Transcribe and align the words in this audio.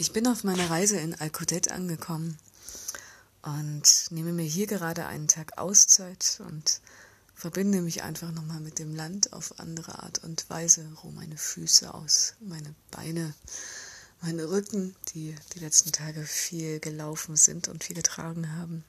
Ich 0.00 0.12
bin 0.12 0.28
auf 0.28 0.44
meiner 0.44 0.70
Reise 0.70 0.96
in 0.96 1.16
Alcudet 1.16 1.72
angekommen 1.72 2.38
und 3.42 3.82
nehme 4.10 4.32
mir 4.32 4.44
hier 4.44 4.68
gerade 4.68 5.06
einen 5.06 5.26
Tag 5.26 5.58
Auszeit 5.58 6.40
und 6.46 6.80
verbinde 7.34 7.80
mich 7.80 8.04
einfach 8.04 8.30
nochmal 8.30 8.60
mit 8.60 8.78
dem 8.78 8.94
Land 8.94 9.32
auf 9.32 9.58
andere 9.58 10.00
Art 10.00 10.22
und 10.22 10.48
Weise, 10.50 10.86
ruhe 11.02 11.10
meine 11.10 11.36
Füße 11.36 11.92
aus, 11.92 12.34
meine 12.38 12.76
Beine, 12.92 13.34
meinen 14.20 14.38
Rücken, 14.38 14.94
die 15.14 15.34
die 15.54 15.58
letzten 15.58 15.90
Tage 15.90 16.22
viel 16.22 16.78
gelaufen 16.78 17.34
sind 17.34 17.66
und 17.66 17.82
viel 17.82 17.96
getragen 17.96 18.52
haben. 18.56 18.84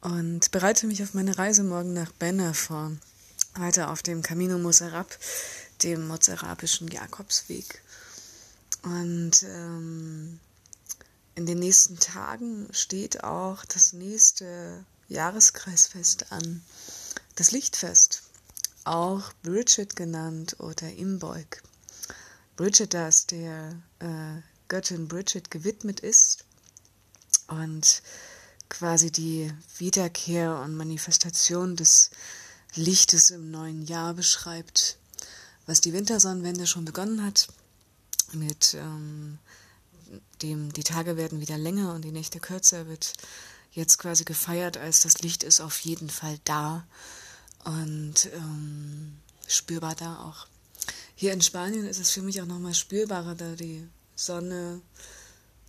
Und 0.00 0.52
bereite 0.52 0.86
mich 0.86 1.02
auf 1.02 1.12
meine 1.12 1.36
Reise 1.36 1.64
morgen 1.64 1.92
nach 1.92 2.12
Benner 2.12 2.54
vor, 2.54 2.92
weiter 3.56 3.90
auf 3.90 4.02
dem 4.02 4.22
Camino 4.22 4.56
Moserab, 4.56 5.18
dem 5.82 6.08
mozarabischen 6.08 6.88
Jakobsweg. 6.88 7.82
Und 8.82 9.42
ähm, 9.42 10.40
in 11.34 11.46
den 11.46 11.58
nächsten 11.58 11.98
Tagen 11.98 12.68
steht 12.72 13.24
auch 13.24 13.64
das 13.64 13.92
nächste 13.92 14.84
Jahreskreisfest 15.08 16.32
an, 16.32 16.62
das 17.36 17.50
Lichtfest, 17.50 18.22
auch 18.84 19.32
Bridget 19.42 19.96
genannt 19.96 20.56
oder 20.60 20.90
Imbolg. 20.92 21.62
Bridget, 22.56 22.94
das 22.94 23.26
der 23.26 23.76
äh, 24.00 24.40
Göttin 24.68 25.08
Bridget 25.08 25.50
gewidmet 25.50 26.00
ist 26.00 26.44
und 27.48 28.02
quasi 28.68 29.10
die 29.10 29.52
Wiederkehr 29.78 30.56
und 30.60 30.76
Manifestation 30.76 31.76
des 31.76 32.10
Lichtes 32.74 33.30
im 33.30 33.50
neuen 33.50 33.82
Jahr 33.82 34.14
beschreibt, 34.14 34.96
was 35.66 35.80
die 35.80 35.92
Wintersonnenwende 35.92 36.66
schon 36.66 36.84
begonnen 36.84 37.24
hat 37.24 37.48
mit 38.32 38.74
ähm, 38.74 39.38
dem 40.42 40.72
die 40.72 40.82
Tage 40.84 41.16
werden 41.16 41.40
wieder 41.40 41.58
länger 41.58 41.94
und 41.94 42.02
die 42.02 42.12
Nächte 42.12 42.40
kürzer, 42.40 42.86
wird 42.88 43.12
jetzt 43.72 43.98
quasi 43.98 44.24
gefeiert, 44.24 44.76
als 44.76 45.00
das 45.00 45.20
Licht 45.20 45.42
ist 45.42 45.60
auf 45.60 45.78
jeden 45.80 46.10
Fall 46.10 46.38
da 46.44 46.86
und 47.64 48.30
ähm, 48.34 49.16
spürbar 49.46 49.94
da 49.94 50.24
auch. 50.24 50.46
Hier 51.14 51.32
in 51.32 51.42
Spanien 51.42 51.86
ist 51.86 52.00
es 52.00 52.10
für 52.10 52.22
mich 52.22 52.40
auch 52.40 52.46
nochmal 52.46 52.74
spürbarer, 52.74 53.34
da 53.34 53.54
die 53.54 53.86
Sonne 54.16 54.80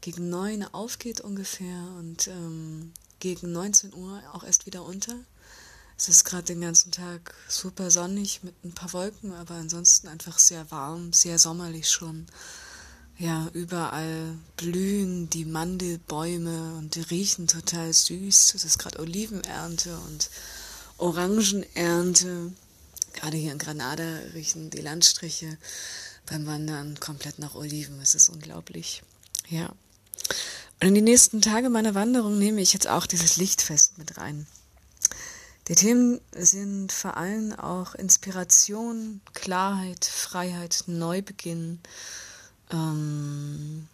gegen 0.00 0.28
neun 0.28 0.62
aufgeht 0.62 1.20
ungefähr 1.20 1.88
und 1.98 2.28
ähm, 2.28 2.92
gegen 3.18 3.52
19 3.52 3.94
Uhr 3.94 4.22
auch 4.32 4.44
erst 4.44 4.66
wieder 4.66 4.84
unter. 4.84 5.14
Es 5.98 6.08
ist 6.08 6.24
gerade 6.24 6.44
den 6.44 6.60
ganzen 6.60 6.92
Tag 6.92 7.34
super 7.48 7.90
sonnig 7.90 8.44
mit 8.44 8.54
ein 8.64 8.72
paar 8.72 8.92
Wolken, 8.92 9.34
aber 9.34 9.54
ansonsten 9.54 10.06
einfach 10.06 10.38
sehr 10.38 10.70
warm, 10.70 11.12
sehr 11.12 11.40
sommerlich 11.40 11.90
schon. 11.90 12.26
Ja, 13.18 13.48
überall 13.52 14.38
blühen 14.56 15.28
die 15.28 15.44
Mandelbäume 15.44 16.76
und 16.76 16.94
die 16.94 17.00
riechen 17.00 17.48
total 17.48 17.92
süß. 17.92 18.54
Es 18.54 18.64
ist 18.64 18.78
gerade 18.78 19.00
Olivenernte 19.00 19.98
und 19.98 20.30
Orangenernte. 20.98 22.52
Gerade 23.14 23.36
hier 23.36 23.50
in 23.50 23.58
Granada 23.58 24.18
riechen 24.34 24.70
die 24.70 24.80
Landstriche 24.80 25.58
beim 26.26 26.46
Wandern 26.46 27.00
komplett 27.00 27.40
nach 27.40 27.56
Oliven. 27.56 28.00
Es 28.00 28.14
ist 28.14 28.28
unglaublich. 28.28 29.02
Ja. 29.48 29.72
Und 30.80 30.86
in 30.86 30.94
die 30.94 31.02
nächsten 31.02 31.42
Tage 31.42 31.70
meiner 31.70 31.96
Wanderung 31.96 32.38
nehme 32.38 32.60
ich 32.60 32.72
jetzt 32.72 32.86
auch 32.86 33.06
dieses 33.06 33.36
Lichtfest 33.36 33.98
mit 33.98 34.16
rein. 34.16 34.46
Die 35.68 35.74
Themen 35.74 36.18
sind 36.32 36.92
vor 36.92 37.18
allem 37.18 37.52
auch 37.52 37.94
Inspiration, 37.94 39.20
Klarheit, 39.34 40.06
Freiheit, 40.06 40.84
Neubeginn, 40.86 41.80
ähm, 42.70 43.86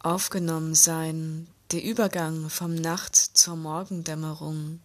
aufgenommen 0.00 0.74
sein, 0.74 1.46
der 1.72 1.82
Übergang 1.82 2.50
vom 2.50 2.74
Nacht 2.74 3.16
zur 3.16 3.56
Morgendämmerung. 3.56 4.80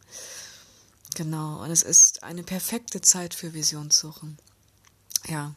Genau, 1.16 1.62
und 1.62 1.70
es 1.70 1.84
ist 1.84 2.24
eine 2.24 2.44
perfekte 2.44 3.02
Zeit 3.02 3.34
für 3.34 3.54
Visionssuchen. 3.54 4.38
Ja, 5.28 5.54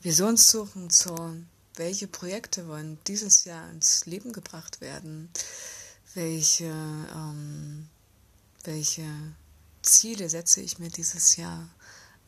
Visionssuchen 0.00 0.90
zur, 0.90 1.36
welche 1.76 2.08
Projekte 2.08 2.66
wollen 2.66 2.98
dieses 3.06 3.44
Jahr 3.44 3.70
ins 3.70 4.04
Leben 4.06 4.32
gebracht 4.32 4.80
werden, 4.80 5.30
welche, 6.14 6.64
ähm, 6.64 7.88
welche 8.64 9.04
Ziele 9.84 10.30
setze 10.30 10.60
ich 10.60 10.78
mir 10.78 10.90
dieses 10.90 11.36
Jahr? 11.36 11.68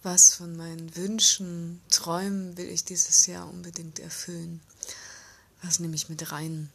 Was 0.03 0.34
von 0.34 0.56
meinen 0.56 0.94
Wünschen, 0.94 1.81
Träumen 1.91 2.56
will 2.56 2.69
ich 2.69 2.84
dieses 2.84 3.27
Jahr 3.27 3.49
unbedingt 3.49 3.99
erfüllen? 3.99 4.61
Was 5.62 5.81
nehme 5.81 5.97
ich 5.97 6.09
mit 6.09 6.31
rein? 6.31 6.71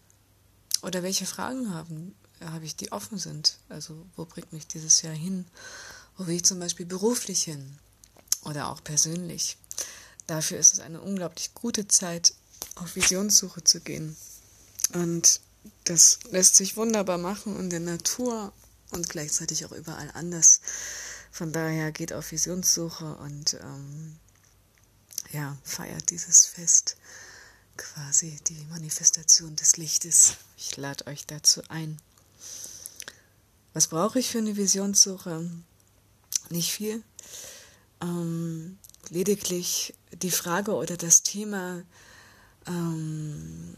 Oder 0.81 1.03
welche 1.03 1.27
Fragen 1.27 1.73
haben, 1.73 2.15
habe 2.41 2.65
ich, 2.65 2.75
die 2.75 2.91
offen 2.91 3.19
sind? 3.19 3.57
Also, 3.69 4.05
wo 4.15 4.25
bringt 4.25 4.51
mich 4.51 4.65
dieses 4.65 5.03
Jahr 5.03 5.13
hin? 5.13 5.45
Wo 6.17 6.25
will 6.25 6.35
ich 6.35 6.45
zum 6.45 6.59
Beispiel 6.59 6.87
beruflich 6.87 7.43
hin? 7.43 7.77
Oder 8.43 8.69
auch 8.69 8.83
persönlich? 8.83 9.57
Dafür 10.25 10.57
ist 10.57 10.73
es 10.73 10.79
eine 10.79 10.99
unglaublich 10.99 11.53
gute 11.53 11.87
Zeit, 11.87 12.33
auf 12.75 12.95
Visionssuche 12.95 13.63
zu 13.63 13.81
gehen. 13.81 14.17
Und 14.93 15.39
das 15.83 16.19
lässt 16.31 16.55
sich 16.55 16.75
wunderbar 16.75 17.19
machen 17.19 17.59
in 17.59 17.69
der 17.69 17.79
Natur 17.79 18.51
und 18.91 19.09
gleichzeitig 19.09 19.65
auch 19.65 19.71
überall 19.71 20.11
anders. 20.13 20.61
Von 21.31 21.51
daher 21.51 21.91
geht 21.91 22.13
auf 22.13 22.31
Visionssuche 22.31 23.15
und 23.15 23.55
ähm, 23.61 24.17
ja, 25.31 25.57
feiert 25.63 26.09
dieses 26.09 26.45
Fest 26.45 26.97
quasi 27.77 28.37
die 28.47 28.65
Manifestation 28.69 29.55
des 29.55 29.77
Lichtes. 29.77 30.35
Ich 30.57 30.77
lade 30.77 31.07
euch 31.07 31.25
dazu 31.25 31.61
ein. 31.69 31.97
Was 33.73 33.87
brauche 33.87 34.19
ich 34.19 34.29
für 34.29 34.39
eine 34.39 34.57
Visionssuche? 34.57 35.49
Nicht 36.49 36.71
viel. 36.73 37.01
Ähm, 38.01 38.77
lediglich 39.09 39.93
die 40.11 40.31
Frage 40.31 40.73
oder 40.73 40.97
das 40.97 41.23
Thema, 41.23 41.83
ähm, 42.67 43.73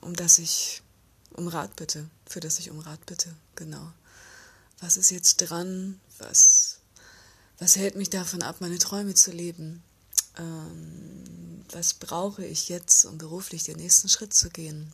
um 0.00 0.14
das 0.14 0.38
ich 0.38 0.82
um 1.34 1.48
Rat 1.48 1.76
bitte, 1.76 2.08
für 2.26 2.40
das 2.40 2.58
ich 2.58 2.70
um 2.70 2.78
Rat 2.78 3.04
bitte, 3.06 3.34
genau. 3.56 3.92
Was 4.80 4.96
ist 4.96 5.10
jetzt 5.10 5.36
dran? 5.36 6.00
Was, 6.18 6.78
was 7.58 7.76
hält 7.76 7.96
mich 7.96 8.10
davon 8.10 8.42
ab, 8.42 8.56
meine 8.60 8.78
Träume 8.78 9.14
zu 9.14 9.30
leben? 9.30 9.82
Ähm, 10.38 11.64
was 11.70 11.94
brauche 11.94 12.44
ich 12.44 12.68
jetzt, 12.68 13.04
um 13.04 13.18
beruflich 13.18 13.64
den 13.64 13.76
nächsten 13.76 14.08
Schritt 14.08 14.34
zu 14.34 14.50
gehen? 14.50 14.92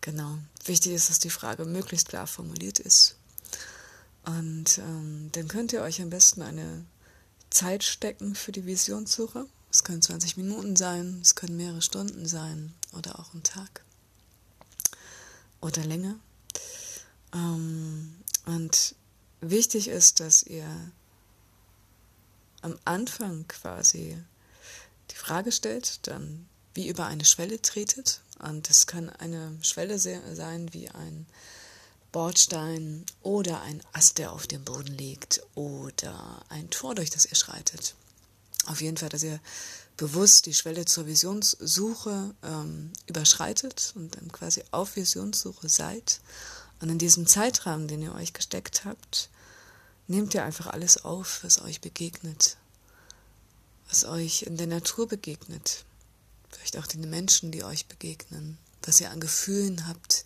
Genau. 0.00 0.38
Wichtig 0.64 0.92
ist, 0.92 1.10
dass 1.10 1.18
die 1.18 1.30
Frage 1.30 1.64
möglichst 1.64 2.08
klar 2.08 2.26
formuliert 2.26 2.78
ist. 2.78 3.16
Und 4.24 4.78
ähm, 4.78 5.30
dann 5.32 5.48
könnt 5.48 5.72
ihr 5.72 5.82
euch 5.82 6.00
am 6.00 6.10
besten 6.10 6.42
eine 6.42 6.84
Zeit 7.50 7.82
stecken 7.82 8.34
für 8.34 8.52
die 8.52 8.66
Visionssuche. 8.66 9.46
Es 9.72 9.84
können 9.84 10.02
20 10.02 10.36
Minuten 10.36 10.76
sein, 10.76 11.20
es 11.22 11.34
können 11.34 11.56
mehrere 11.56 11.82
Stunden 11.82 12.26
sein 12.26 12.74
oder 12.92 13.18
auch 13.18 13.34
ein 13.34 13.42
Tag 13.42 13.82
oder 15.60 15.84
länger. 15.84 16.16
Ähm, 17.34 18.16
und 18.46 18.94
wichtig 19.40 19.88
ist, 19.88 20.20
dass 20.20 20.42
ihr 20.42 20.66
am 22.62 22.78
Anfang 22.84 23.46
quasi 23.48 24.16
die 25.10 25.16
Frage 25.16 25.52
stellt, 25.52 26.06
dann 26.06 26.46
wie 26.74 26.88
über 26.88 27.06
eine 27.06 27.24
Schwelle 27.24 27.60
tretet. 27.60 28.20
Und 28.38 28.70
es 28.70 28.86
kann 28.86 29.10
eine 29.10 29.58
Schwelle 29.62 29.98
sein 29.98 30.72
wie 30.72 30.88
ein 30.88 31.26
Bordstein 32.12 33.04
oder 33.22 33.60
ein 33.62 33.82
Ast, 33.92 34.18
der 34.18 34.32
auf 34.32 34.46
dem 34.46 34.64
Boden 34.64 34.96
liegt 34.96 35.42
oder 35.54 36.44
ein 36.48 36.70
Tor, 36.70 36.94
durch 36.94 37.10
das 37.10 37.26
ihr 37.26 37.36
schreitet. 37.36 37.94
Auf 38.66 38.80
jeden 38.80 38.96
Fall, 38.96 39.08
dass 39.08 39.22
ihr 39.22 39.40
bewusst 39.96 40.46
die 40.46 40.54
Schwelle 40.54 40.84
zur 40.84 41.06
Visionssuche 41.06 42.34
ähm, 42.42 42.92
überschreitet 43.06 43.92
und 43.96 44.16
dann 44.16 44.30
quasi 44.32 44.62
auf 44.70 44.96
Visionssuche 44.96 45.68
seid. 45.68 46.20
Und 46.80 46.88
in 46.88 46.98
diesem 46.98 47.26
Zeitrahmen, 47.26 47.88
den 47.88 48.02
ihr 48.02 48.14
euch 48.14 48.32
gesteckt 48.32 48.84
habt, 48.84 49.28
nehmt 50.06 50.34
ihr 50.34 50.44
einfach 50.44 50.66
alles 50.66 51.04
auf, 51.04 51.44
was 51.44 51.60
euch 51.62 51.80
begegnet, 51.80 52.56
was 53.88 54.04
euch 54.04 54.42
in 54.42 54.56
der 54.56 54.66
Natur 54.66 55.06
begegnet, 55.06 55.84
vielleicht 56.50 56.78
auch 56.78 56.86
die 56.86 56.98
Menschen, 56.98 57.52
die 57.52 57.62
euch 57.62 57.86
begegnen, 57.86 58.58
was 58.82 59.00
ihr 59.00 59.10
an 59.10 59.20
Gefühlen 59.20 59.86
habt, 59.86 60.24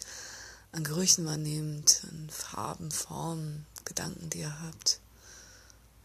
an 0.73 0.85
Gerüchen 0.85 1.27
wahrnehmt, 1.27 2.03
an 2.11 2.31
Farben, 2.31 2.91
Formen, 2.91 3.67
Gedanken, 3.85 4.31
die 4.31 4.41
ihr 4.41 4.61
habt. 4.63 5.01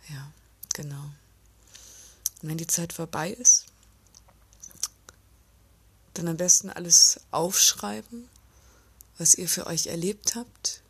Ja, 0.09 0.31
genau. 0.73 1.11
Und 2.41 2.49
wenn 2.49 2.57
die 2.57 2.67
Zeit 2.67 2.93
vorbei 2.93 3.31
ist, 3.31 3.65
dann 6.13 6.27
am 6.27 6.37
besten 6.37 6.69
alles 6.69 7.19
aufschreiben, 7.31 8.27
was 9.17 9.35
ihr 9.35 9.47
für 9.47 9.67
euch 9.67 9.87
erlebt 9.87 10.35
habt. 10.35 10.81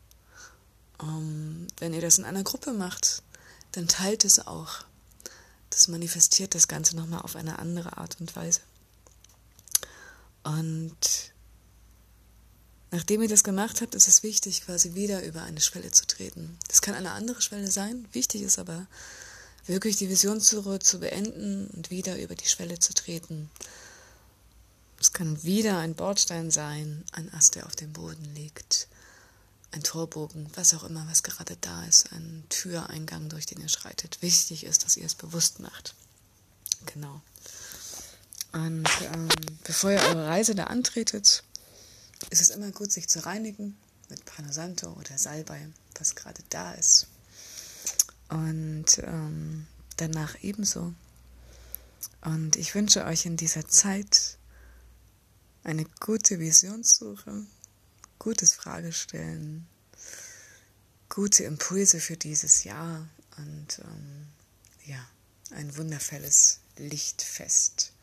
Um, 0.98 1.08
ähm, 1.08 1.68
wenn 1.78 1.94
ihr 1.94 2.02
das 2.02 2.18
in 2.18 2.26
einer 2.26 2.44
Gruppe 2.44 2.74
macht, 2.74 3.24
dann 3.72 3.88
teilt 3.88 4.26
es 4.26 4.46
auch. 4.46 4.84
Das 5.70 5.88
manifestiert 5.88 6.56
das 6.56 6.68
Ganze 6.68 6.96
nochmal 6.96 7.22
auf 7.22 7.36
eine 7.36 7.60
andere 7.60 7.98
Art 7.98 8.18
und 8.20 8.36
Weise. 8.36 8.62
Und 10.44 11.32
nachdem 12.92 13.22
ihr 13.22 13.30
das 13.30 13.44
gemacht 13.44 13.82
habt, 13.82 13.96
ist 13.96 14.08
es 14.08 14.24
wichtig, 14.24 14.66
quasi 14.66 14.96
wieder 14.96 15.24
über 15.24 15.44
eine 15.44 15.62
Schwelle 15.62 15.92
zu 15.92 16.08
treten. 16.08 16.58
Das 16.68 16.82
kann 16.82 16.96
eine 16.96 17.12
andere 17.12 17.42
Schwelle 17.42 17.70
sein. 17.70 18.08
Wichtig 18.14 18.42
ist 18.42 18.60
aber, 18.60 18.88
wirklich 19.70 19.98
die 19.98 20.10
Visionssuche 20.10 20.80
zu 20.80 21.00
beenden 21.00 21.68
und 21.68 21.92
wieder 21.92 22.20
über 22.20 22.36
die 22.36 22.48
Schwelle 22.48 22.80
zu 22.80 22.94
treten. 22.94 23.50
Es 25.00 25.14
kann 25.14 25.42
wieder 25.44 25.78
ein 25.78 25.96
Bordstein 25.96 26.52
sein, 26.52 27.06
ein 27.12 27.32
Ast, 27.34 27.56
der 27.56 27.68
auf 27.68 27.76
dem 27.76 27.94
Boden 27.94 28.26
liegt, 28.36 28.88
ein 29.72 29.84
Torbogen, 29.84 30.50
was 30.56 30.74
auch 30.74 30.84
immer, 30.84 31.08
was 31.08 31.24
gerade 31.24 31.56
da 31.62 31.86
ist, 31.86 32.12
ein 32.12 32.44
Türeingang, 32.50 33.30
durch 33.30 33.46
den 33.46 33.62
ihr 33.62 33.70
schreitet. 33.70 34.22
Wichtig 34.22 34.66
ist, 34.66 34.84
dass 34.84 34.98
ihr 34.98 35.06
es 35.06 35.16
bewusst 35.16 35.60
macht. 35.60 35.94
Genau. 36.88 37.22
Und 38.52 38.90
ähm, 39.14 39.30
bevor 39.64 39.92
ihr 39.92 40.02
eure 40.02 40.26
Reise 40.26 40.56
da 40.56 40.66
antretet, 40.66 41.44
ist 42.32 42.42
es 42.42 42.50
immer 42.50 42.72
gut, 42.72 42.92
sich 42.92 43.08
zu 43.08 43.24
reinigen 43.24 43.78
mit 44.10 44.26
Palo 44.26 44.52
Santo 44.52 44.92
oder 44.94 45.18
Salbei, 45.18 45.70
was 45.98 46.16
gerade 46.16 46.42
da 46.50 46.74
ist. 46.74 47.08
Und 48.30 49.00
ähm, 49.04 49.68
danach 49.98 50.36
ebenso. 50.42 50.94
Und 52.22 52.56
ich 52.56 52.76
wünsche 52.76 53.06
euch 53.06 53.26
in 53.26 53.38
dieser 53.38 53.68
Zeit 53.68 54.38
eine 55.64 55.86
gute 56.00 56.40
Visionssuche, 56.40 57.44
gutes 58.18 58.54
Fragestellen, 58.54 59.68
gute 61.10 61.44
Impulse 61.44 62.00
für 62.00 62.18
dieses 62.18 62.64
Jahr 62.64 63.08
und 63.38 63.80
ähm, 63.80 64.28
ja, 64.86 65.06
ein 65.52 65.76
wundervolles 65.78 66.60
Lichtfest 66.78 67.94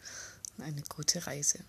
und 0.56 0.64
eine 0.64 0.82
gute 0.82 1.26
Reise. 1.26 1.60